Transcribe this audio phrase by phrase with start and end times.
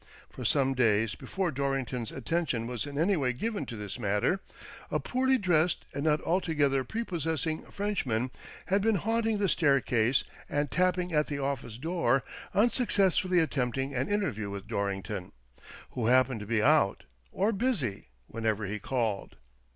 [0.31, 4.39] For some days before Dorrington's attention was in any way given to this matter,
[4.89, 8.31] a poorly dressed and not altogether prepossessing French man
[8.65, 12.23] had been haunting the staircase and tapping at the office door,
[12.55, 15.33] unsuccessfully attempting an interview with Dorrington,
[15.91, 19.35] who happened to be out, or busy, whenever he called.